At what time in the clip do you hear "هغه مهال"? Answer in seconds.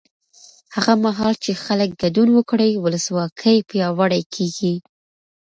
0.75-1.33